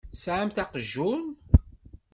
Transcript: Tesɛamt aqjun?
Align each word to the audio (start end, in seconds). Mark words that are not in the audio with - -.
Tesɛamt 0.11 0.57
aqjun? 0.63 1.23